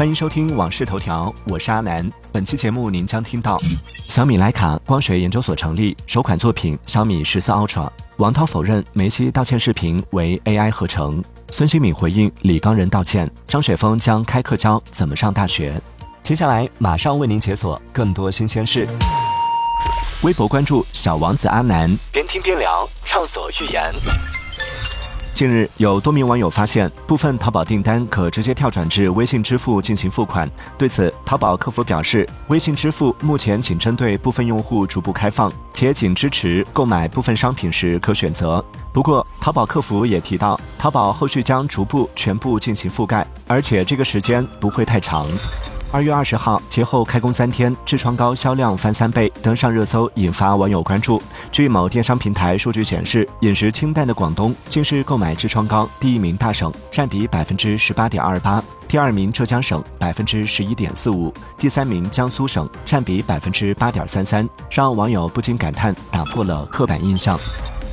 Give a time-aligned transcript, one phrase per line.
[0.00, 2.10] 欢迎收听《往事头条》，我是阿南。
[2.32, 7.86] 本期节目您将听到：小米徕卡光学研究所成立，首款作品小米十四 Ultra。
[8.16, 11.22] 王涛否认梅西道歉视频为 AI 合成。
[11.50, 13.30] 孙兴敏回应李刚仁道歉。
[13.46, 15.78] 张雪峰将开课教怎么上大学。
[16.22, 18.88] 接下来马上为您解锁更多新鲜事。
[20.22, 23.92] 微博关注小王子阿南，边听边聊，畅所欲言。
[25.32, 30.50] 近日，有多名网友发现，部分淘宝订单可直接跳转至微信支付进行付款。
[30.76, 38.62] 对此，淘宝客服表示，微信支付目前仅针对部分用户逐步开放，且仅支持购买部分商品时可选择。
[38.92, 45.26] 不过，淘宝客服也提到，淘宝后续将逐步全部进行覆盖，而且这个时间不会太长。
[45.92, 51.20] 二月二十号，节后开工三天，痔疮膏销量翻三倍，登上热搜，引发网友关注。
[51.50, 61.28] 据某电商平台数据显示，饮食清淡的广东竟是购买痔疮膏第一名大省，占比百分之十八点二八；第二名浙江省百分之十一点四五；
[61.58, 67.36] 第三名江苏省占比百分之八点三三，让网友不禁感叹：打破了刻板印象。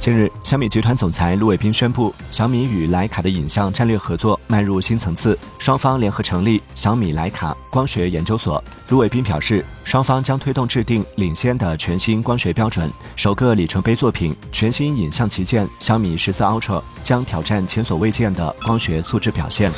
[0.07, 8.63] 近日，小米集团总裁卢伟斌宣布，小米与徕卡的影像战略合作迈入新层次，双方联合成立小米徕卡光学研究所。
[8.87, 19.69] 卢伟斌表示，双方将推动制定领先的全新光学标准，首个里程碑作品——全新影像旗舰小米十四 Ultra 将挑战前所未见的光学素质表现。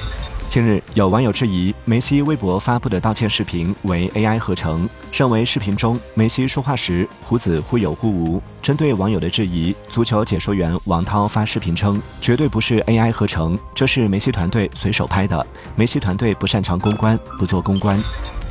[0.50, 8.42] 近日，有网友质疑梅西微博发布的道歉视频为 AI 合成，认为视频中梅西说话时胡子忽有忽无。
[8.60, 15.46] 针对网友的质疑，足球解说员王涛发视频称，绝对不是 AI 合成，这是梅西团队随手拍的。
[15.76, 18.02] 梅西团队不擅长公关，不做公关。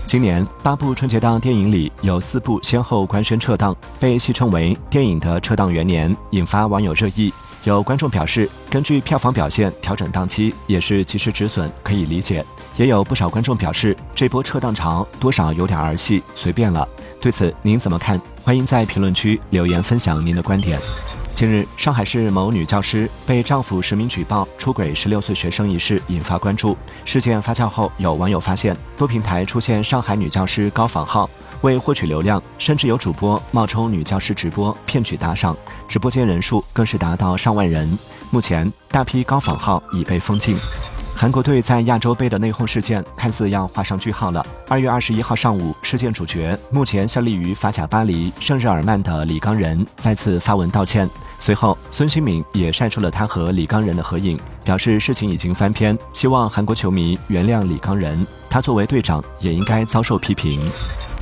[0.07, 7.35] 今年八部春节档电影里有四部先后官宣撤档，被戏称为“电影的撤档元年”，引发网友热议。
[7.65, 12.45] 有观众表示，根据票房表现调整档期也是及时止损，可以理解。
[12.77, 16.89] 也有不少观众表示，这波撤档潮多少有点儿戏，随便了。
[17.21, 18.21] 对此您怎么看？
[18.45, 20.79] 欢迎在评论区留言分享您的观点。
[21.39, 26.77] 近日，上海市某女教师被丈夫实名举报出轨十六岁学生一事引发关注。
[27.05, 35.57] 事件发酵后，有网友发现多平台出现上海女教师高仿号，为获取流量，甚至有主播冒充女教师直播骗取打赏，
[35.87, 37.97] 直播间人数更是达到上万人。
[38.31, 40.57] 目前，大批高仿号已被封禁。
[41.15, 44.45] 韩国队在亚洲杯的内讧事件看似要画上句号了。
[44.69, 51.09] 二月二十一号上午，事件主角目前效力于法甲巴黎圣日耳曼的李刚仁再次发文道歉。
[51.49, 60.61] 随后，孙兴敏也晒出了他和李刚仁的合影，表示事情已经翻篇，希望韩国球迷原谅李刚仁，他作为队长也应该遭受批评。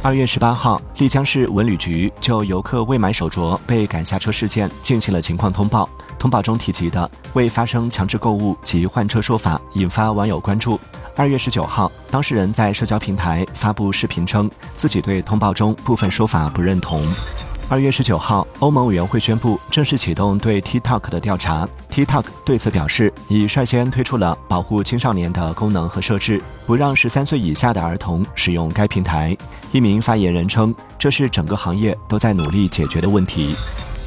[0.03, 5.88] 二月十八号，丽江市文旅局就游客未买手镯被赶下车事件进行了情况通报。
[6.19, 10.81] 通报中提及的未发生强制购物及换车说法，引发网友关注。
[11.15, 17.06] 二月十九号，当事人在社交平台发布视频称，自己对通报中部分说法不认同。
[17.69, 21.69] 二月十九号，欧盟委员会宣布正式启动对 TikTok 的调查。
[21.91, 29.37] TikTok 对此表示，已率先推出了保护青少年的功能和设置，不让十三岁以下的儿童使用该平台。
[29.72, 33.56] 一名发言人称，这是整个行业都在努力解决的问题。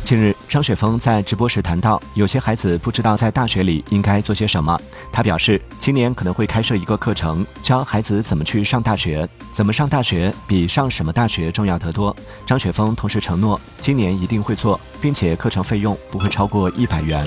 [0.10, 4.76] 近日，张雪峰在直播时谈到，有些孩子不知道在大学里应该做些什么。
[5.12, 12.16] 他表示，今年可能会开设一个课程，教孩子怎么去上大学，怎么上大学比上什么大学重要得多。
[12.44, 17.24] 张雪峰同时承诺，今年一定会做，并且课程费用不会超过一百元。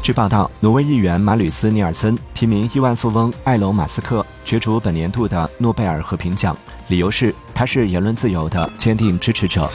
[0.00, 6.56] 据报道，挪威议员马吕斯·尼尔森提名亿万富翁埃隆·马斯克角逐本年度的诺贝尔和平奖，
[6.88, 9.68] 理由是他是言论自由的坚定支持者。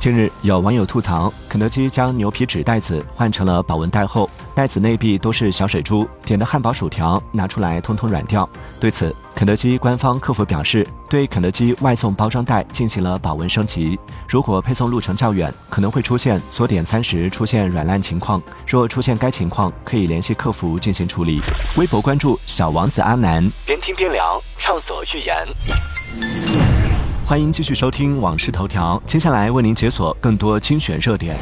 [0.00, 8.48] 近日，有网友吐槽，肯德基将牛皮纸袋子换成了保温袋后，袋子内壁都是小水珠，点的汉堡、薯条拿出来通通软掉。
[8.80, 18.40] 对此，肯德基官方客服表示，对肯德基外送包装袋进行了保温升级，如果配送路程较远，可能会出现所点餐时出现软烂情况。
[18.66, 21.42] 若出现该情况，可以联系客服进行处理。
[21.76, 25.36] 微博关注小王子阿南，边听边聊，畅所欲言。
[27.30, 31.36] 欢迎继续收听《往事头条》，接下来为您解锁更多精选热点。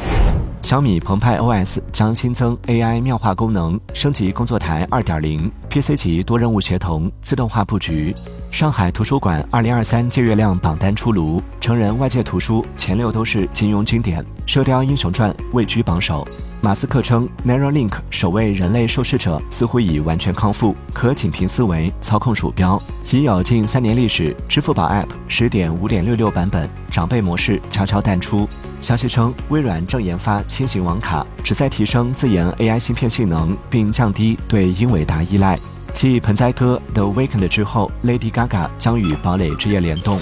[0.61, 8.13] 小米澎湃 OS 将新增 AI 妙化功能，升级工作台 2.0，PC 级多任务协同，自动化布局。
[8.51, 16.23] 上海图书馆2023借阅量榜单出炉，成人外界图书前六都是金庸经典，《射雕英雄传》位居榜首。
[16.61, 22.79] 马斯克称，Neuralink 首位人类受试者似乎已完全康复，可仅凭思维操控鼠标。
[23.17, 28.47] 已有近三年历史，支付宝 App 十点五点六六版本长辈模式悄悄淡出。
[28.79, 35.57] 消息称，微软正研发新型网卡，旨在提升自研 AI 芯片性能，并降低对英伟达依赖。
[35.91, 40.19] 继盆栽哥 The Weekend 之后，Lady Gaga 将与堡垒之夜联动。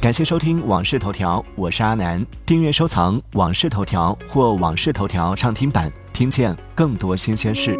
[0.00, 2.26] 感谢收听《往事头条》，我是阿南。
[2.44, 7.78] 订阅收藏《往事头条》或《往事头条》畅听版，听见更多新鲜事。